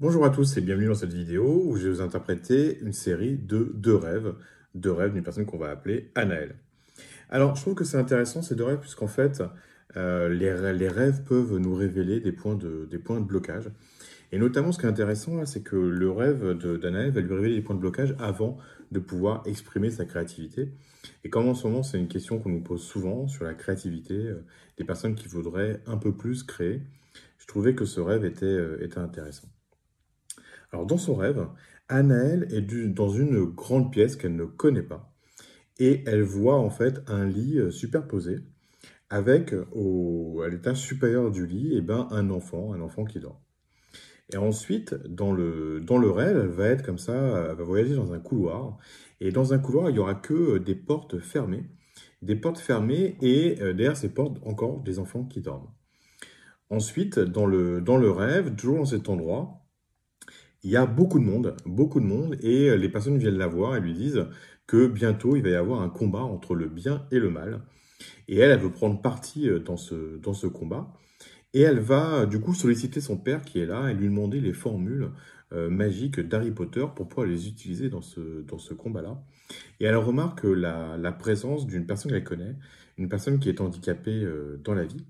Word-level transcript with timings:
Bonjour 0.00 0.24
à 0.24 0.30
tous 0.30 0.56
et 0.56 0.62
bienvenue 0.62 0.86
dans 0.86 0.94
cette 0.94 1.12
vidéo 1.12 1.62
où 1.62 1.76
je 1.76 1.82
vais 1.84 1.90
vous 1.90 2.00
interpréter 2.00 2.78
une 2.80 2.94
série 2.94 3.36
de 3.36 3.70
deux 3.74 3.94
rêves, 3.94 4.32
deux 4.74 4.92
rêves 4.92 5.12
d'une 5.12 5.22
personne 5.22 5.44
qu'on 5.44 5.58
va 5.58 5.68
appeler 5.68 6.10
Anaël. 6.14 6.54
Alors, 7.28 7.54
je 7.54 7.60
trouve 7.60 7.74
que 7.74 7.84
c'est 7.84 7.98
intéressant 7.98 8.40
ces 8.40 8.54
deux 8.54 8.64
rêves 8.64 8.78
puisqu'en 8.78 9.08
fait, 9.08 9.42
euh, 9.98 10.30
les, 10.30 10.88
rêves 10.88 11.22
peuvent 11.24 11.58
nous 11.58 11.74
révéler 11.74 12.18
des 12.18 12.32
points 12.32 12.54
de, 12.54 12.88
blocage. 13.20 13.70
Et 14.32 14.38
notamment, 14.38 14.72
ce 14.72 14.78
qui 14.78 14.86
est 14.86 14.88
intéressant, 14.88 15.44
c'est 15.44 15.62
que 15.62 15.76
le 15.76 16.10
rêve 16.10 16.54
d'Anaël 16.78 17.10
va 17.10 17.20
lui 17.20 17.34
révéler 17.34 17.56
des 17.56 17.62
points 17.62 17.76
de 17.76 17.80
blocage 17.80 18.16
avant 18.18 18.56
de 18.92 19.00
pouvoir 19.00 19.42
exprimer 19.44 19.90
sa 19.90 20.06
créativité. 20.06 20.72
Et 21.24 21.28
comme 21.28 21.46
en 21.46 21.54
ce 21.54 21.66
moment, 21.66 21.82
c'est 21.82 21.98
une 21.98 22.08
question 22.08 22.38
qu'on 22.38 22.48
nous 22.48 22.62
pose 22.62 22.82
souvent 22.82 23.28
sur 23.28 23.44
la 23.44 23.52
créativité 23.52 24.14
euh, 24.14 24.46
des 24.78 24.84
personnes 24.84 25.14
qui 25.14 25.28
voudraient 25.28 25.82
un 25.86 25.98
peu 25.98 26.16
plus 26.16 26.42
créer, 26.42 26.80
je 27.36 27.46
trouvais 27.46 27.74
que 27.74 27.84
ce 27.84 28.00
rêve 28.00 28.24
était, 28.24 28.46
euh, 28.46 28.82
était 28.82 28.98
intéressant. 28.98 29.48
Alors, 30.72 30.86
dans 30.86 30.98
son 30.98 31.14
rêve, 31.14 31.46
Anaël 31.88 32.46
est 32.50 32.62
dans 32.88 33.10
une 33.10 33.44
grande 33.44 33.92
pièce 33.92 34.16
qu'elle 34.16 34.36
ne 34.36 34.44
connaît 34.44 34.82
pas. 34.82 35.12
Et 35.78 36.02
elle 36.06 36.22
voit 36.22 36.56
en 36.56 36.70
fait 36.70 37.00
un 37.06 37.26
lit 37.26 37.58
euh, 37.58 37.70
superposé 37.70 38.36
avec 39.08 39.54
au, 39.72 40.42
à 40.44 40.48
l'étage 40.48 40.78
supérieur 40.78 41.30
du 41.30 41.46
lit 41.46 41.72
eh 41.74 41.80
ben, 41.80 42.06
un 42.10 42.30
enfant, 42.30 42.72
un 42.72 42.80
enfant 42.80 43.04
qui 43.04 43.18
dort. 43.18 43.40
Et 44.32 44.36
ensuite, 44.36 44.94
dans 44.94 45.32
le, 45.32 45.82
rêve, 46.10 46.38
elle 46.40 46.48
va 46.48 46.66
être 46.66 46.84
comme 46.84 46.98
ça, 46.98 47.48
elle 47.50 47.56
va 47.56 47.64
voyager 47.64 47.96
dans 47.96 48.12
un 48.12 48.20
couloir. 48.20 48.78
Et 49.20 49.32
dans 49.32 49.52
un 49.52 49.58
couloir, 49.58 49.90
il 49.90 49.94
n'y 49.94 49.98
aura 49.98 50.14
que 50.14 50.58
des 50.58 50.76
portes 50.76 51.18
fermées. 51.18 51.64
Des 52.22 52.36
portes 52.36 52.58
fermées 52.58 53.16
et 53.20 53.60
euh, 53.60 53.72
derrière 53.72 53.96
ces 53.96 54.10
portes, 54.10 54.36
encore 54.44 54.82
des 54.82 55.00
enfants 55.00 55.24
qui 55.24 55.40
dorment. 55.40 55.70
Ensuite, 56.68 57.18
dans 57.18 57.46
le, 57.46 57.80
dans 57.80 57.96
le 57.96 58.10
rêve, 58.10 58.54
toujours 58.54 58.78
dans 58.78 58.84
cet 58.84 59.08
endroit, 59.08 59.59
il 60.62 60.70
y 60.70 60.76
a 60.76 60.86
beaucoup 60.86 61.18
de 61.18 61.24
monde, 61.24 61.56
beaucoup 61.64 62.00
de 62.00 62.06
monde, 62.06 62.36
et 62.42 62.68
euh, 62.68 62.76
les 62.76 62.88
personnes 62.88 63.18
viennent 63.18 63.38
la 63.38 63.46
voir 63.46 63.76
et 63.76 63.80
lui 63.80 63.94
disent 63.94 64.26
que 64.66 64.86
bientôt 64.86 65.36
il 65.36 65.42
va 65.42 65.50
y 65.50 65.54
avoir 65.54 65.80
un 65.82 65.88
combat 65.88 66.20
entre 66.20 66.54
le 66.54 66.68
bien 66.68 67.06
et 67.10 67.18
le 67.18 67.30
mal. 67.30 67.62
Et 68.28 68.38
elle, 68.38 68.50
elle 68.50 68.60
veut 68.60 68.72
prendre 68.72 69.00
parti 69.00 69.48
euh, 69.48 69.58
dans 69.58 69.76
ce, 69.76 70.46
combat. 70.46 70.92
Et 71.54 71.62
elle 71.62 71.80
va 71.80 72.26
du 72.26 72.40
coup 72.40 72.54
solliciter 72.54 73.00
son 73.00 73.16
père 73.16 73.42
qui 73.42 73.58
est 73.60 73.66
là 73.66 73.90
et 73.90 73.94
lui 73.94 74.06
demander 74.06 74.40
les 74.40 74.52
formules 74.52 75.10
euh, 75.52 75.68
magiques 75.68 76.20
d'Harry 76.20 76.52
Potter 76.52 76.86
pour 76.94 77.08
pouvoir 77.08 77.26
les 77.26 77.48
utiliser 77.48 77.88
dans 77.88 78.02
ce, 78.02 78.74
combat-là. 78.74 79.20
Et 79.80 79.86
elle 79.86 79.96
remarque 79.96 80.44
la 80.44 81.12
présence 81.12 81.66
d'une 81.66 81.86
personne 81.86 82.12
qu'elle 82.12 82.22
connaît, 82.22 82.54
une 82.98 83.08
personne 83.08 83.40
qui 83.40 83.48
est 83.48 83.60
handicapée 83.60 84.24
dans 84.62 84.74
la 84.74 84.84
vie. 84.84 85.04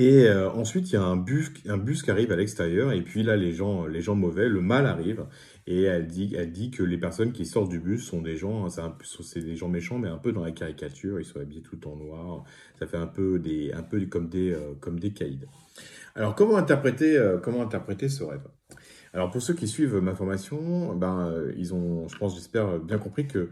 Et 0.00 0.28
euh, 0.28 0.48
ensuite, 0.50 0.92
il 0.92 0.94
y 0.94 0.96
a 0.96 1.02
un 1.02 1.16
bus, 1.16 1.50
qui 1.50 2.10
arrive 2.12 2.30
à 2.30 2.36
l'extérieur, 2.36 2.92
et 2.92 3.02
puis 3.02 3.24
là, 3.24 3.36
les 3.36 3.50
gens, 3.50 3.84
les 3.84 4.00
gens 4.00 4.14
mauvais, 4.14 4.48
le 4.48 4.60
mal 4.60 4.86
arrive, 4.86 5.26
et 5.66 5.82
elle 5.82 6.06
dit, 6.06 6.36
elle 6.38 6.52
dit 6.52 6.70
que 6.70 6.84
les 6.84 6.98
personnes 6.98 7.32
qui 7.32 7.44
sortent 7.44 7.68
du 7.68 7.80
bus 7.80 8.04
sont 8.04 8.22
des 8.22 8.36
gens, 8.36 8.68
c'est 8.68 9.40
des 9.40 9.56
gens 9.56 9.66
méchants, 9.66 9.98
mais 9.98 10.06
un 10.06 10.18
peu 10.18 10.30
dans 10.30 10.44
la 10.44 10.52
caricature, 10.52 11.18
ils 11.18 11.24
sont 11.24 11.40
habillés 11.40 11.62
tout 11.62 11.84
en 11.88 11.96
noir, 11.96 12.44
ça 12.78 12.86
fait 12.86 12.96
un 12.96 13.08
peu, 13.08 13.40
des, 13.40 13.72
un 13.72 13.82
peu 13.82 14.00
comme, 14.06 14.28
des, 14.28 14.52
euh, 14.52 14.90
des 14.92 15.10
caïds. 15.10 15.46
Alors, 16.14 16.36
comment 16.36 16.58
interpréter, 16.58 17.18
euh, 17.18 17.38
comment 17.38 17.62
interpréter 17.62 18.08
ce 18.08 18.22
rêve? 18.22 18.46
Alors 19.12 19.32
pour 19.32 19.42
ceux 19.42 19.54
qui 19.54 19.66
suivent 19.66 19.96
ma 19.96 20.14
formation, 20.14 20.94
ben, 20.94 21.34
ils 21.56 21.74
ont, 21.74 22.06
je 22.06 22.16
pense, 22.18 22.36
j'espère, 22.36 22.78
bien 22.78 22.98
compris 22.98 23.26
que 23.26 23.48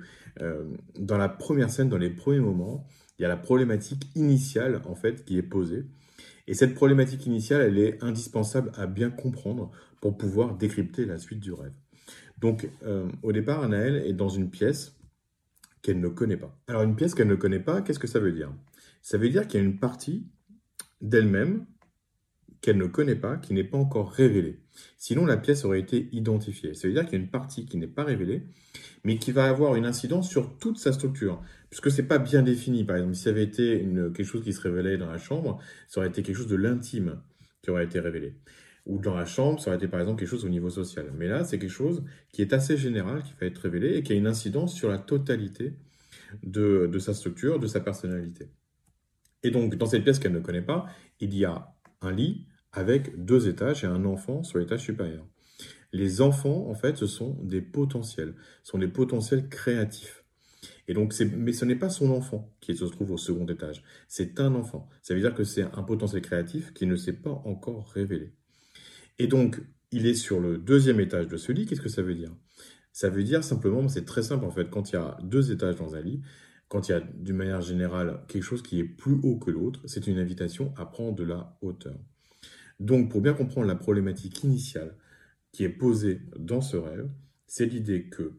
dans 0.99 1.17
la 1.17 1.31
première 1.31 1.71
scène, 1.71 1.89
dans 1.89 1.97
les 1.97 2.11
premiers 2.11 2.41
moments, 2.41 2.87
il 3.19 3.23
y 3.23 3.25
a 3.25 3.29
la 3.29 3.39
problématique 3.39 4.05
initiale 4.15 4.83
en 4.85 4.95
fait 4.95 5.25
qui 5.25 5.39
est 5.39 5.43
posée. 5.43 5.87
Et 6.47 6.55
cette 6.55 6.75
problématique 6.75 7.27
initiale, 7.27 7.63
elle 7.63 7.79
est 7.79 8.03
indispensable 8.03 8.71
à 8.75 8.87
bien 8.87 9.11
comprendre 9.11 9.71
pour 10.01 10.17
pouvoir 10.17 10.57
décrypter 10.57 11.05
la 11.05 11.19
suite 11.19 11.41
du 11.41 11.53
rêve. 11.53 11.73
Donc, 12.39 12.69
euh, 12.85 13.09
au 13.23 13.33
départ, 13.33 13.63
Anaël 13.63 13.97
est 13.97 14.13
dans 14.13 14.29
une 14.29 14.51
pièce 14.51 14.97
qu'elle 15.83 16.01
ne 16.01 16.09
connaît 16.09 16.37
pas. 16.37 16.57
Alors, 16.69 16.83
une 16.83 16.97
pièce 16.97 17.15
qu'elle 17.15 17.29
ne 17.29 17.35
connaît 17.35 17.61
pas, 17.61 17.83
qu'est-ce 17.83 17.99
que 17.99 18.07
ça 18.07 18.21
veut 18.21 18.33
dire? 18.33 18.53
Ça 19.03 19.19
veut 19.19 19.29
dire 19.29 19.47
qu'il 19.47 19.61
y 19.61 19.63
a 19.63 19.67
une 19.67 19.79
partie 19.79 20.27
d'elle-même 21.01 21.67
qu'elle 22.61 22.79
ne 22.79 22.87
connaît 22.87 23.17
pas, 23.17 23.37
qui 23.37 23.55
n'est 23.55 23.65
pas 23.65 23.79
encore 23.79 24.11
révélée. 24.11 24.59
Sinon, 24.99 25.27
la 25.27 25.37
pièce 25.37 25.65
aurait 25.65 25.81
été 25.81 26.09
identifiée. 26.13 26.75
Ça 26.75 26.89
veut 26.89 26.95
dire 26.95 27.05
qu'il 27.05 27.15
y 27.15 27.17
a 27.17 27.25
une 27.25 27.31
partie 27.31 27.67
qui 27.67 27.77
n'est 27.77 27.87
pas 27.87 28.05
révélée, 28.05 28.43
mais 29.05 29.19
qui 29.19 29.33
va 29.33 29.49
avoir 29.49 29.77
une 29.77 29.87
incidence 29.87 30.29
sur 30.29 30.59
toute 30.59 30.79
sa 30.79 30.93
structure, 30.93 31.43
puisque 31.71 31.91
c'est 31.91 32.05
pas 32.05 32.19
bien 32.19 32.43
défini. 32.43 32.85
Par 32.85 32.97
exemple, 32.97 33.15
si 33.15 33.23
ça 33.23 33.31
avait 33.31 33.45
été 33.45 33.81
une, 33.81 34.13
quelque 34.13 34.27
chose 34.27 34.43
qui 34.43 34.53
se 34.53 34.61
révélait 34.61 34.99
dans 34.99 35.11
la 35.11 35.19
chambre, 35.19 35.61
ça 35.89 36.01
aurait 36.01 36.09
été 36.09 36.23
quelque 36.23 36.37
chose 36.37 36.49
de 36.49 36.57
l'intime 36.57 37.21
qui 37.63 37.71
aurait 37.71 37.85
été 37.85 38.01
révélé. 38.01 38.35
Ou 38.87 38.99
dans 39.01 39.15
la 39.15 39.25
chambre, 39.25 39.61
ça 39.61 39.71
aurait 39.71 39.77
été 39.77 39.89
par 39.89 40.01
exemple 40.01 40.21
quelque 40.21 40.29
chose 40.29 40.45
au 40.45 40.49
niveau 40.49 40.71
social. 40.71 41.13
Mais 41.17 41.27
là, 41.27 41.45
c'est 41.45 41.59
quelque 41.59 41.71
chose 41.71 42.05
qui 42.33 42.43
est 42.43 42.53
assez 42.53 42.77
général, 42.77 43.23
qui 43.23 43.33
va 43.41 43.47
être 43.47 43.59
révélé 43.59 43.97
et 43.97 44.03
qui 44.03 44.13
a 44.13 44.17
une 44.17 44.29
incidence 44.29 44.75
sur 44.75 44.89
la 44.89 44.99
totalité 44.99 45.75
de, 46.43 46.89
de 46.91 46.99
sa 46.99 47.15
structure, 47.15 47.59
de 47.59 47.67
sa 47.67 47.81
personnalité. 47.81 48.49
Et 49.43 49.51
donc, 49.51 49.77
dans 49.77 49.87
cette 49.87 50.03
pièce 50.03 50.19
qu'elle 50.19 50.33
ne 50.33 50.41
connaît 50.41 50.63
pas, 50.63 50.87
il 51.21 51.35
y 51.35 51.45
a 51.45 51.76
un 52.01 52.13
lit 52.13 52.47
avec 52.73 53.25
deux 53.25 53.49
étages 53.49 53.85
et 53.85 53.87
un 53.87 54.05
enfant 54.05 54.43
sur 54.43 54.59
l'étage 54.59 54.83
supérieur. 54.83 55.27
Les 55.93 56.21
enfants, 56.21 56.69
en 56.69 56.75
fait, 56.75 56.97
ce 56.97 57.07
sont 57.07 57.39
des 57.43 57.63
potentiels, 57.63 58.35
ce 58.63 58.73
sont 58.73 58.79
des 58.79 58.89
potentiels 58.89 59.49
créatifs. 59.49 60.25
Et 60.89 60.95
donc, 60.95 61.15
mais 61.37 61.53
ce 61.53 61.65
n'est 61.65 61.77
pas 61.77 61.89
son 61.89 62.11
enfant 62.11 62.53
qui 62.61 62.77
se 62.77 62.85
trouve 62.85 63.13
au 63.13 63.17
second 63.17 63.47
étage, 63.47 63.83
c'est 64.09 64.39
un 64.41 64.55
enfant. 64.55 64.89
Ça 65.03 65.15
veut 65.15 65.21
dire 65.21 65.35
que 65.35 65.45
c'est 65.45 65.63
un 65.63 65.83
potentiel 65.83 66.23
créatif 66.23 66.73
qui 66.75 66.87
ne 66.87 66.97
s'est 66.97 67.15
pas 67.15 67.43
encore 67.45 67.89
révélé. 67.89 68.33
Et 69.19 69.27
donc, 69.27 69.61
il 69.91 70.07
est 70.07 70.15
sur 70.15 70.41
le 70.41 70.59
deuxième 70.59 71.01
étage 71.01 71.29
de 71.29 71.37
ce 71.37 71.53
lit. 71.53 71.67
Qu'est-ce 71.67 71.81
que 71.81 71.89
ça 71.89 72.03
veut 72.03 72.15
dire? 72.15 72.35
Ça 72.93 73.09
veut 73.09 73.25
dire 73.25 73.43
simplement, 73.43 73.89
c'est 73.89 74.05
très 74.05 74.23
simple 74.23 74.45
en 74.45 74.51
fait, 74.51 74.71
quand 74.71 74.91
il 74.91 74.95
y 74.95 74.99
a 74.99 75.19
deux 75.23 75.53
étages 75.53 75.77
dans 75.77 75.95
un 75.95 76.01
lit, 76.01 76.23
quand 76.69 76.89
il 76.89 76.93
y 76.93 76.95
a 76.95 77.01
d'une 77.01 77.37
manière 77.37 77.61
générale 77.61 78.21
quelque 78.29 78.43
chose 78.43 78.63
qui 78.63 78.81
est 78.81 78.85
plus 78.85 79.19
haut 79.23 79.39
que 79.39 79.51
l'autre, 79.51 79.81
c'est 79.87 80.07
une 80.07 80.19
invitation 80.19 80.75
à 80.77 80.87
prendre 80.87 81.15
de 81.15 81.25
la 81.25 81.57
hauteur. 81.63 81.99
Donc, 82.81 83.11
pour 83.11 83.21
bien 83.21 83.35
comprendre 83.35 83.67
la 83.67 83.77
problématique 83.77 84.43
initiale 84.45 84.97
qui 85.53 85.65
est 85.65 85.71
posée 85.71 86.21
dans 86.39 86.61
ce 86.61 86.77
rêve, 86.77 87.09
c'est 87.47 87.67
l'idée 87.67 88.09
que 88.09 88.39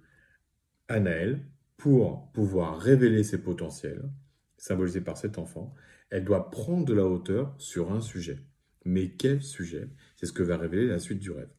Anaël, 0.87 1.45
pour 1.77 2.31
pouvoir 2.31 2.79
révéler 2.79 3.23
ses 3.23 3.41
potentiels, 3.41 4.09
symbolisés 4.57 5.01
par 5.01 5.17
cet 5.17 5.37
enfant, 5.37 5.73
elle 6.09 6.23
doit 6.23 6.49
prendre 6.49 6.85
de 6.85 6.93
la 6.93 7.05
hauteur 7.05 7.55
sur 7.57 7.91
un 7.91 8.01
sujet. 8.01 8.39
Mais 8.85 9.09
quel 9.09 9.41
sujet? 9.41 9.89
C'est 10.15 10.25
ce 10.25 10.33
que 10.33 10.43
va 10.43 10.57
révéler 10.57 10.87
la 10.87 10.99
suite 10.99 11.19
du 11.19 11.31
rêve. 11.31 11.49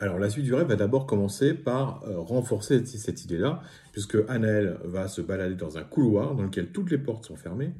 Alors 0.00 0.20
la 0.20 0.30
suite 0.30 0.44
du 0.44 0.54
rêve 0.54 0.68
va 0.68 0.76
d'abord 0.76 1.06
commencer 1.06 1.54
par 1.54 2.04
euh, 2.04 2.20
renforcer 2.20 2.86
cette 2.86 3.24
idée-là, 3.24 3.62
puisque 3.90 4.16
Anaël 4.28 4.78
va 4.84 5.08
se 5.08 5.20
balader 5.20 5.56
dans 5.56 5.76
un 5.76 5.82
couloir 5.82 6.36
dans 6.36 6.44
lequel 6.44 6.70
toutes 6.70 6.92
les 6.92 6.98
portes 6.98 7.26
sont 7.26 7.34
fermées, 7.34 7.72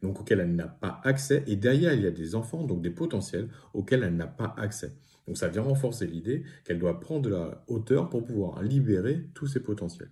donc 0.00 0.20
auquel 0.20 0.38
elle 0.38 0.54
n'a 0.54 0.68
pas 0.68 1.00
accès, 1.02 1.42
et 1.48 1.56
derrière 1.56 1.92
il 1.92 2.02
y 2.02 2.06
a 2.06 2.12
des 2.12 2.36
enfants, 2.36 2.62
donc 2.62 2.82
des 2.82 2.90
potentiels, 2.90 3.48
auxquels 3.74 4.04
elle 4.04 4.14
n'a 4.14 4.28
pas 4.28 4.54
accès. 4.56 4.92
Donc 5.26 5.38
ça 5.38 5.48
vient 5.48 5.62
renforcer 5.62 6.06
l'idée 6.06 6.44
qu'elle 6.64 6.78
doit 6.78 7.00
prendre 7.00 7.22
de 7.22 7.30
la 7.30 7.64
hauteur 7.66 8.10
pour 8.10 8.24
pouvoir 8.24 8.62
libérer 8.62 9.28
tous 9.34 9.48
ces 9.48 9.60
potentiels. 9.60 10.10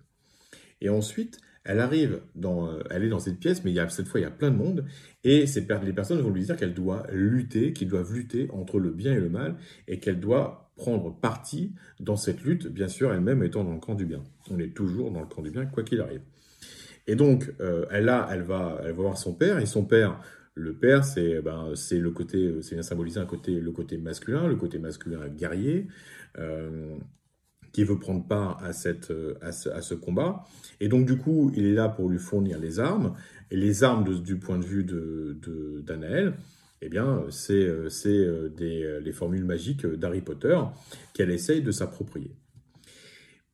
Et 0.81 0.89
ensuite, 0.89 1.39
elle 1.63 1.79
arrive 1.79 2.21
dans, 2.35 2.67
euh, 2.67 2.83
elle 2.89 3.03
est 3.03 3.09
dans 3.09 3.19
cette 3.19 3.39
pièce, 3.39 3.63
mais 3.63 3.71
il 3.71 3.75
y 3.75 3.79
a, 3.79 3.87
cette 3.87 4.09
fois, 4.09 4.19
il 4.19 4.23
y 4.23 4.27
a 4.27 4.31
plein 4.31 4.51
de 4.51 4.57
monde, 4.57 4.83
et 5.23 5.45
les 5.45 5.93
personnes 5.93 6.19
vont 6.19 6.31
lui 6.31 6.43
dire 6.43 6.57
qu'elle 6.57 6.73
doit 6.73 7.07
lutter, 7.13 7.71
qu'ils 7.71 7.87
doivent 7.87 8.13
lutter 8.13 8.49
entre 8.51 8.77
le 8.77 8.91
bien 8.91 9.13
et 9.13 9.19
le 9.21 9.29
mal, 9.29 9.55
et 9.87 9.99
qu'elle 9.99 10.19
doit 10.19 10.64
prendre 10.75 11.15
parti 11.19 11.73
dans 11.99 12.15
cette 12.15 12.43
lutte, 12.43 12.67
bien 12.67 12.87
sûr, 12.87 13.13
elle-même 13.13 13.43
étant 13.43 13.63
dans 13.63 13.73
le 13.73 13.79
camp 13.79 13.95
du 13.95 14.05
bien. 14.05 14.23
On 14.49 14.59
est 14.59 14.75
toujours 14.75 15.11
dans 15.11 15.21
le 15.21 15.27
camp 15.27 15.41
du 15.41 15.51
bien, 15.51 15.65
quoi 15.65 15.83
qu'il 15.83 16.01
arrive. 16.01 16.21
Et 17.07 17.15
donc, 17.15 17.53
euh, 17.59 17.85
elle, 17.91 18.09
a, 18.09 18.27
elle, 18.31 18.41
va, 18.41 18.79
elle 18.83 18.93
va 18.93 19.01
voir 19.01 19.17
son 19.17 19.33
père, 19.33 19.59
et 19.59 19.65
son 19.65 19.85
père, 19.85 20.19
le 20.53 20.73
père, 20.73 21.03
c'est 21.03 21.41
ben, 21.41 21.71
c'est 21.75 21.99
le 21.99 22.11
côté, 22.11 22.61
c'est 22.61 22.75
bien 22.75 22.83
symbolisé 22.83 23.19
un 23.19 23.25
côté, 23.25 23.59
le 23.59 23.71
côté 23.71 23.97
masculin, 23.97 24.47
le 24.47 24.55
côté 24.55 24.79
masculin 24.79 25.27
guerrier, 25.27 25.87
euh, 26.37 26.95
qui 27.73 27.83
veut 27.83 27.99
prendre 27.99 28.25
part 28.25 28.63
à, 28.63 28.71
cette, 28.71 29.11
à, 29.41 29.51
ce, 29.51 29.93
combat. 29.93 30.45
Et 30.79 30.87
donc, 30.87 31.05
du 31.05 31.17
coup, 31.17 31.51
il 31.55 31.65
est 31.65 31.73
là 31.73 31.89
pour 31.89 32.09
lui 32.09 32.19
fournir 32.19 32.57
les 32.57 32.79
armes. 32.79 33.15
Et 33.51 33.57
les 33.57 33.83
armes, 33.83 34.21
du 34.21 34.39
point 34.39 34.57
de 34.57 34.63
vue 34.63 34.85
d'Anaël, 35.83 36.27
de, 36.27 36.33
eh 36.85 36.89
bien, 36.89 37.25
c'est 37.29 37.65
euh, 37.65 38.99
les 39.03 39.11
formules 39.11 39.45
magiques 39.45 39.85
d'Harry 39.85 40.21
Potter 40.21 40.57
qu'elle 41.13 41.31
essaye 41.31 41.61
de 41.61 41.71
s'approprier. 41.71 42.35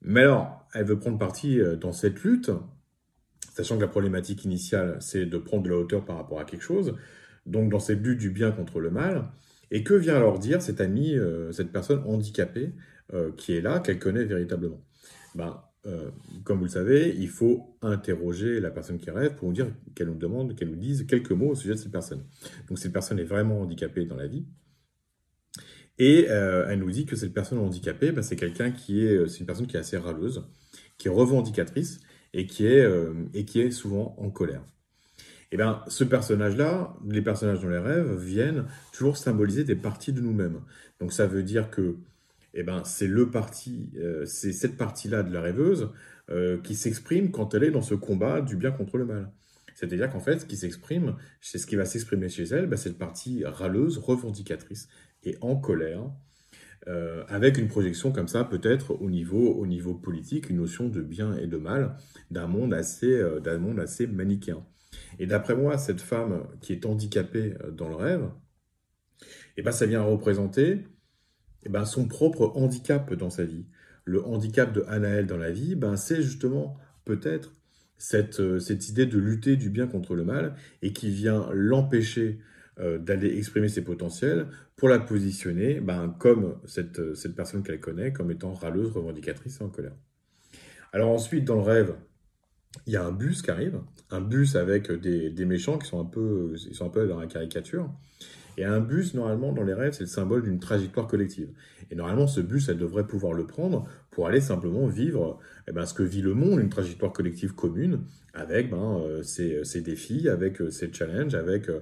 Mais 0.02 0.22
alors, 0.22 0.68
elle 0.74 0.86
veut 0.86 1.00
prendre 1.00 1.18
parti 1.18 1.60
dans 1.80 1.92
cette 1.92 2.24
lutte, 2.24 2.52
sachant 3.54 3.76
que 3.76 3.82
la 3.82 3.88
problématique 3.88 4.46
initiale, 4.46 4.98
c'est 5.00 5.26
de 5.26 5.38
prendre 5.38 5.64
de 5.64 5.70
la 5.70 5.78
hauteur 5.78 6.06
par 6.06 6.18
rapport 6.18 6.40
à 6.40 6.46
quelque 6.46 6.64
chose, 6.64 6.96
donc 7.46 7.72
dans 7.72 7.80
cette 7.80 8.02
lutte 8.02 8.20
du 8.20 8.32
bien 8.32 8.52
contre 8.52 8.80
le 8.80 8.90
mal. 8.90 9.30
Et 9.72 9.84
que 9.84 9.94
vient 9.94 10.16
alors 10.16 10.38
dire 10.38 10.62
cet 10.62 10.82
ami, 10.82 11.16
euh, 11.16 11.52
cette 11.54 11.72
personne 11.72 12.04
handicapée 12.06 12.74
euh, 13.14 13.32
qui 13.38 13.54
est 13.54 13.62
là, 13.62 13.80
qu'elle 13.80 14.00
connaît 14.00 14.26
véritablement 14.26 14.84
ben, 15.34 15.64
euh, 15.86 16.12
Comme 16.44 16.60
vous 16.60 16.66
le 16.66 16.70
savez, 16.70 17.16
il 17.18 17.30
faut 17.30 17.78
interroger 17.82 18.60
la 18.60 18.72
personne 18.72 18.98
qui 18.98 19.10
rêve 19.10 19.36
pour 19.36 19.48
nous 19.48 19.54
dire 19.54 19.68
qu'elle 19.96 20.08
nous 20.08 20.16
demande, 20.16 20.56
qu'elle 20.56 20.70
nous 20.70 20.76
dise 20.76 21.06
quelques 21.08 21.32
mots 21.32 21.50
au 21.50 21.56
sujet 21.56 21.74
de 21.74 21.80
cette 21.80 21.92
personne. 21.92 22.24
Donc 22.68 22.80
cette 22.80 22.94
personne 22.94 23.20
est 23.20 23.26
vraiment 23.26 23.62
handicapée 23.62 24.06
dans 24.06 24.16
la 24.16 24.28
vie. 24.28 24.46
Et 25.98 26.28
euh, 26.30 26.66
elle 26.70 26.80
nous 26.80 26.92
dit 26.92 27.06
que 27.06 27.16
cette 27.16 27.34
personne 27.34 27.60
handicapée, 27.60 28.12
bah, 28.12 28.24
c'est 28.24 28.36
quelqu'un 28.36 28.72
qui 28.72 29.06
est, 29.06 29.28
c'est 29.28 29.40
une 29.40 29.46
personne 29.46 29.68
qui 29.68 29.76
est 29.76 29.80
assez 29.80 29.98
râleuse, 29.98 30.44
qui 30.98 31.08
est 31.08 31.12
revendicatrice 31.12 32.00
et 32.34 32.46
qui 32.46 32.66
est, 32.66 32.80
euh, 32.80 33.14
et 33.34 33.46
qui 33.46 33.62
est 33.62 33.72
souvent 33.72 34.16
en 34.18 34.30
colère. 34.30 34.64
Et 35.52 35.56
eh 35.56 35.58
bien, 35.58 35.84
ce 35.88 36.06
personnage-là, 36.06 36.96
les 37.06 37.22
personnages 37.22 37.60
dans 37.60 37.68
les 37.68 37.78
rêves 37.78 38.18
viennent 38.18 38.68
toujours 38.94 39.18
symboliser 39.18 39.66
des 39.66 39.76
parties 39.76 40.14
de 40.14 40.22
nous-mêmes. 40.22 40.62
Donc 41.02 41.12
ça 41.12 41.28
veut 41.28 41.44
dire 41.44 41.70
que 41.70 41.98
eh 42.54 42.64
ben, 42.64 42.84
c'est 42.84 43.08
le 43.08 43.30
parti, 43.30 43.92
euh, 43.98 44.26
c'est 44.26 44.52
cette 44.52 44.78
partie-là 44.78 45.24
de 45.24 45.34
la 45.34 45.42
rêveuse 45.42 45.90
euh, 46.30 46.60
qui 46.62 46.76
s'exprime 46.76 47.32
quand 47.32 47.54
elle 47.54 47.64
est 47.64 47.72
dans 47.72 47.82
ce 47.82 47.96
combat 47.96 48.42
du 48.42 48.56
bien 48.56 48.72
contre 48.72 48.98
le 48.98 49.06
mal. 49.06 49.32
C'est-à-dire 49.74 50.10
qu'en 50.10 50.20
fait, 50.20 50.40
ce 50.40 50.46
qui 50.46 50.58
s'exprime, 50.58 51.16
c'est 51.40 51.58
ce 51.58 51.66
qui 51.66 51.76
va 51.76 51.86
s'exprimer 51.86 52.30
chez 52.30 52.44
elle, 52.44 52.68
c'est 52.72 52.78
cette 52.78 52.98
partie 52.98 53.44
râleuse, 53.46 53.98
revendicatrice 53.98 54.90
et 55.24 55.38
en 55.42 55.56
colère, 55.56 56.12
euh, 56.88 57.24
avec 57.30 57.58
une 57.58 57.68
projection 57.68 58.12
comme 58.12 58.28
ça, 58.28 58.44
peut-être 58.44 59.02
au 59.02 59.10
niveau, 59.10 59.54
au 59.54 59.66
niveau 59.66 59.94
politique, 59.94 60.50
une 60.50 60.58
notion 60.58 60.90
de 60.90 61.02
bien 61.02 61.36
et 61.38 61.48
de 61.48 61.58
mal, 61.58 61.96
d'un 62.32 62.48
monde 62.48 62.74
assez, 62.74 63.24
d'un 63.42 63.60
monde 63.60 63.80
assez 63.80 64.08
manichéen. 64.08 64.66
Et 65.20 65.26
d'après 65.26 65.56
moi, 65.56 65.78
cette 65.78 66.02
femme 66.02 66.48
qui 66.60 66.74
est 66.74 66.86
handicapée 66.86 67.54
dans 67.72 67.88
le 67.88 67.96
rêve, 67.96 68.30
eh 69.56 69.62
ben, 69.62 69.72
ça 69.72 69.86
vient 69.86 70.02
représenter 70.02 70.84
eh 71.64 71.70
ben, 71.70 71.86
son 71.86 72.08
propre 72.08 72.52
handicap 72.56 73.14
dans 73.14 73.30
sa 73.30 73.44
vie. 73.44 73.66
Le 74.06 74.24
handicap 74.26 74.74
de 74.74 74.84
Anaël 74.88 75.28
dans 75.28 75.38
la 75.38 75.52
vie, 75.52 75.76
ben, 75.76 75.96
c'est 75.96 76.22
justement 76.22 76.78
peut-être 77.06 77.54
cette, 77.98 78.40
euh, 78.40 78.60
cette 78.60 78.90
idée 78.90 79.06
de 79.06 79.20
lutter 79.20 79.56
du 79.58 79.70
bien 79.70 79.86
contre 79.86 80.16
le 80.16 80.24
mal 80.24 80.56
et 80.82 80.92
qui 80.92 81.12
vient 81.12 81.50
l'empêcher 81.54 82.40
euh, 82.80 82.98
d'aller 82.98 83.38
exprimer 83.38 83.70
ses 83.70 83.84
potentiels 83.84 84.48
pour 84.76 84.90
la 84.90 84.98
positionner 84.98 85.80
ben, 85.80 86.16
comme 86.18 86.60
cette, 86.66 87.00
euh, 87.00 87.14
cette 87.14 87.36
personne 87.36 87.62
qu'elle 87.62 87.80
connaît, 87.80 88.12
comme 88.12 88.32
étant 88.32 88.54
râleuse, 88.54 88.92
revendicatrice 88.92 89.62
et 89.62 89.64
en 89.64 89.70
colère. 89.70 89.96
Alors 90.94 91.12
ensuite, 91.12 91.46
dans 91.46 91.56
le 91.56 91.62
rêve, 91.62 91.94
il 92.88 92.94
y 92.94 92.96
a 92.96 93.06
un 93.06 93.12
bus 93.12 93.44
qui 93.44 93.52
arrive, 93.52 93.80
un 94.10 94.22
bus 94.22 94.56
avec 94.56 94.92
des, 94.92 95.30
des 95.30 95.46
méchants 95.46 95.78
qui 95.78 95.88
sont 95.88 96.00
un 96.00 96.06
peu, 96.06 96.56
ils 96.56 96.74
sont 96.74 96.88
un 96.88 96.90
peu 96.90 97.08
dans 97.08 97.20
la 97.20 97.28
caricature. 97.28 97.94
Et 98.58 98.66
un 98.66 98.80
bus, 98.80 99.14
normalement, 99.14 99.52
dans 99.52 99.64
les 99.64 99.74
rêves, 99.74 99.94
c'est 99.94 100.04
le 100.04 100.10
symbole 100.10 100.44
d'une 100.44 100.60
trajectoire 100.60 101.08
collective. 101.08 101.50
Et 101.90 101.96
normalement, 101.96 102.28
ce 102.28 102.42
bus, 102.42 102.70
elle 102.70 102.78
devrait 102.78 103.08
pouvoir 103.08 103.34
le 103.34 103.46
prendre 103.46 103.88
pour 104.12 104.28
aller 104.28 104.42
simplement 104.42 104.88
vivre 104.88 105.40
eh 105.68 105.72
ben, 105.72 105.86
ce 105.86 105.94
que 105.94 106.04
vit 106.04 106.22
le 106.22 106.34
monde, 106.34 106.60
une 106.60 106.70
trajectoire 106.70 107.14
collective 107.14 107.54
commune, 107.54 108.02
avec 108.34 108.70
ben, 108.70 109.00
euh, 109.00 109.24
ses, 109.24 109.82
défis, 109.82 110.30
avec 110.30 110.62
euh, 110.62 110.70
ses 110.70 110.92
challenges, 110.92 111.36
avec... 111.36 111.70
Euh, 111.70 111.80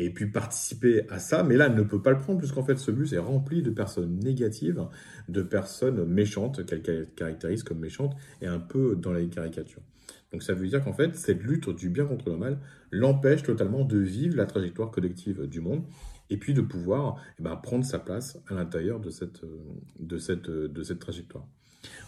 et 0.00 0.10
puis 0.10 0.26
participer 0.26 1.06
à 1.10 1.18
ça. 1.18 1.42
Mais 1.42 1.56
là, 1.56 1.66
elle 1.66 1.74
ne 1.74 1.82
peut 1.82 2.00
pas 2.00 2.12
le 2.12 2.18
prendre, 2.18 2.38
puisqu'en 2.38 2.62
fait, 2.62 2.78
ce 2.78 2.92
bus 2.92 3.12
est 3.12 3.18
rempli 3.18 3.62
de 3.62 3.70
personnes 3.70 4.20
négatives, 4.20 4.86
de 5.28 5.42
personnes 5.42 6.04
méchantes, 6.04 6.64
qu'elle 6.64 7.08
caractérise 7.16 7.64
comme 7.64 7.80
méchantes, 7.80 8.14
et 8.40 8.46
un 8.46 8.60
peu 8.60 8.94
dans 8.94 9.12
les 9.12 9.26
caricatures. 9.26 9.82
Donc 10.32 10.42
ça 10.42 10.52
veut 10.52 10.66
dire 10.66 10.84
qu'en 10.84 10.92
fait, 10.92 11.16
cette 11.16 11.42
lutte 11.42 11.70
du 11.70 11.88
bien 11.88 12.04
contre 12.04 12.28
le 12.30 12.36
mal 12.36 12.58
l'empêche 12.90 13.42
totalement 13.42 13.84
de 13.84 13.98
vivre 13.98 14.36
la 14.36 14.46
trajectoire 14.46 14.90
collective 14.90 15.46
du 15.46 15.60
monde 15.60 15.84
et 16.30 16.36
puis 16.36 16.54
de 16.54 16.60
pouvoir 16.60 17.22
eh 17.38 17.42
ben, 17.42 17.56
prendre 17.56 17.84
sa 17.84 17.98
place 17.98 18.38
à 18.48 18.54
l'intérieur 18.54 19.00
de 19.00 19.10
cette, 19.10 19.40
trajectoire. 20.98 21.46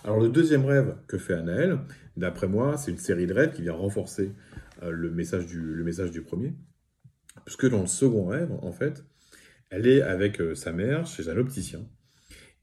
Alors 0.04 0.20
le 0.20 0.28
deuxième 0.28 0.64
rêve 0.64 0.96
que 1.06 1.18
fait 1.18 1.34
Anaël, 1.34 1.78
d'après 2.16 2.48
moi, 2.48 2.76
c'est 2.76 2.90
une 2.90 2.98
série 2.98 3.26
de 3.26 3.32
rêves 3.32 3.52
qui 3.52 3.62
vient 3.62 3.72
renforcer 3.72 4.32
euh, 4.82 4.90
le, 4.90 5.10
message 5.10 5.46
du, 5.46 6.22
premier, 6.22 6.54
puisque 7.44 7.68
dans 7.68 7.80
le 7.80 7.86
second 7.86 8.26
rêve, 8.26 8.50
en 8.62 8.72
fait, 8.72 9.04
elle 9.70 9.86
est 9.86 10.02
avec 10.02 10.40
euh, 10.40 10.54
sa 10.54 10.72
mère 10.72 11.06
chez 11.06 11.28
un 11.28 11.36
opticien, 11.36 11.86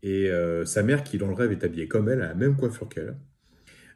et 0.04 0.30
euh, 0.30 0.66
sa 0.66 0.84
mère 0.84 1.04
qui 1.04 1.18
dans 1.18 1.28
le 1.28 1.34
rêve 1.34 1.52
est 1.52 1.64
habillée 1.64 1.88
comme 1.88 2.10
elle, 2.10 2.22
a 2.22 2.28
la 2.28 2.36
même 2.36 2.56
coiffure 2.56 2.90
qu'elle, 2.90 3.18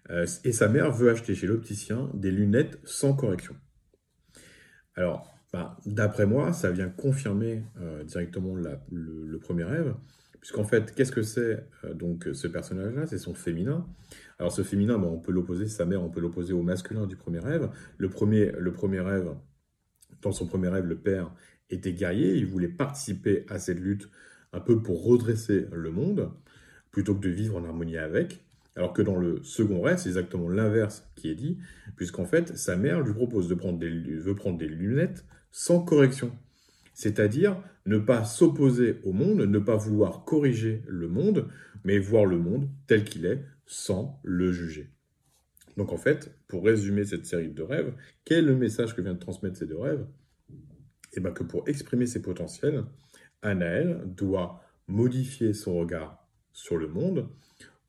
et 0.10 0.52
sa 0.52 0.68
mère 0.68 0.92
veut 0.92 1.10
acheter 1.10 1.36
chez 1.36 1.48
l'opticien 1.48 2.10
des 2.14 2.32
lunettes 2.32 2.80
sans 2.84 3.14
correction. 3.14 3.56
Alors, 4.96 5.32
bah, 5.54 5.78
d'après 5.86 6.26
moi, 6.26 6.54
ça 6.54 6.72
vient 6.72 6.90
confirmer 6.90 7.64
euh, 7.80 8.04
directement 8.04 8.56
le, 8.56 9.40
premier 9.40 9.64
rêve, 9.64 9.96
puisqu'en 10.40 10.64
fait, 10.64 10.94
qu'est-ce 10.96 11.12
que 11.12 11.24
c'est 11.24 11.68
euh, 11.84 11.94
donc 11.94 12.30
ce 12.34 12.48
personnage-là? 12.48 13.06
C'est 13.08 13.18
son 13.18 13.34
féminin. 13.34 13.86
Alors 14.40 14.52
ce 14.52 14.64
féminin, 14.64 14.98
bah, 14.98 15.08
on 15.08 15.20
peut 15.20 15.32
l'opposer, 15.32 15.68
sa 15.68 15.86
mère, 15.86 16.02
on 16.02 16.10
peut 16.10 16.22
l'opposer 16.22 16.54
au 16.54 16.62
masculin 16.62 17.06
du 17.06 17.18
premier 17.18 17.40
rêve. 17.40 17.70
Le 17.98 18.10
premier, 18.10 18.52
le 18.58 18.72
premier 18.72 19.02
rêve, 19.02 19.36
dans 20.22 20.32
son 20.32 20.48
premier 20.48 20.70
rêve, 20.70 20.86
le 20.86 20.98
père 20.98 21.34
était 21.70 21.94
guerrier, 21.94 22.36
il 22.36 22.46
voulait 22.46 22.70
participer 22.70 23.46
à 23.50 23.60
cette 23.60 23.80
lutte 23.80 24.10
un 24.54 24.60
peu 24.60 24.82
pour 24.82 25.04
redresser 25.04 25.68
le 25.72 25.92
monde, 25.92 26.32
plutôt 26.92 27.16
que 27.16 27.22
de 27.22 27.30
vivre 27.30 27.58
en 27.58 27.66
harmonie 27.66 27.98
avec. 27.98 28.46
Alors 28.76 28.94
que 28.94 29.02
dans 29.02 29.18
le 29.18 29.44
second 29.44 29.82
rêve, 29.82 29.98
c'est 29.98 30.10
exactement 30.10 30.50
l'inverse 30.50 31.10
qui 31.16 31.30
est 31.30 31.36
dit, 31.36 31.58
puisqu'en 31.98 32.26
fait, 32.26 32.58
sa 32.58 32.78
mère 32.78 33.02
lui 33.02 33.14
propose 33.14 33.48
de 33.48 33.56
prendre 33.56 33.78
des, 33.78 33.90
lunettes 34.68 35.26
sans 35.52 35.84
correction. 35.84 36.32
C'est-à-dire 36.94 37.62
ne 37.86 37.98
pas 37.98 38.24
s'opposer 38.24 39.00
au 39.04 39.12
monde, 39.12 39.42
ne 39.42 39.60
pas 39.60 39.76
vouloir 39.76 40.24
corriger 40.24 40.84
le 40.88 41.10
monde, 41.10 41.50
mais 41.84 42.00
voir 42.00 42.26
le 42.26 42.38
monde 42.38 42.70
tel 42.88 43.04
qu'il 43.04 43.26
est 43.26 43.44
sans 43.66 44.20
le 44.24 44.52
juger. 44.52 44.90
Donc 45.78 45.92
en 45.92 45.98
fait, 45.98 46.36
pour 46.48 46.64
résumer 46.64 47.06
cette 47.06 47.26
série 47.26 47.50
de 47.50 47.64
rêves, 47.64 47.94
quel 48.24 48.40
est 48.40 48.48
le 48.48 48.56
message 48.56 48.96
que 48.96 49.02
viennent 49.02 49.16
de 49.16 49.20
transmettre 49.20 49.58
ces 49.58 49.66
deux 49.66 49.78
rêves? 49.78 50.06
Eh 51.14 51.20
bien 51.20 51.32
que 51.32 51.44
pour 51.44 51.68
exprimer 51.68 52.06
ses 52.06 52.22
potentiels, 52.22 52.86
Anaël 53.42 54.02
doit 54.06 54.62
modifier 54.88 55.54
son 55.54 55.76
regard 55.76 56.28
sur 56.54 56.78
le 56.78 56.88
monde 56.88 57.30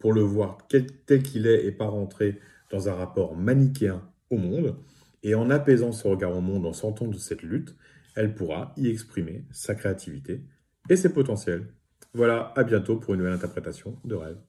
pour 0.03 0.13
le 0.13 0.21
voir 0.21 0.59
tel 0.69 1.23
qu'il 1.23 1.47
est 1.47 1.65
et 1.65 1.71
pas 1.71 1.87
rentrer 1.87 2.41
dans 2.71 2.89
un 2.89 2.93
rapport 2.93 3.37
manichéen 3.37 4.03
au 4.31 4.37
monde. 4.37 4.77
Et 5.23 5.37
en 5.37 5.49
apaisant 5.49 5.93
son 5.93 6.11
regard 6.11 6.37
au 6.37 6.41
monde, 6.41 6.67
en 6.67 6.73
sortant 6.73 7.07
de 7.07 7.17
cette 7.17 7.43
lutte, 7.43 7.77
elle 8.17 8.35
pourra 8.35 8.75
y 8.77 8.89
exprimer 8.89 9.45
sa 9.53 9.77
créativité 9.77 10.43
et 10.91 10.97
ses 10.97 11.13
potentiels. 11.13 11.69
Voilà, 12.15 12.53
à 12.57 12.65
bientôt 12.65 12.97
pour 12.97 13.15
une 13.15 13.21
nouvelle 13.21 13.35
interprétation 13.35 13.97
de 14.05 14.17
rêve. 14.17 14.43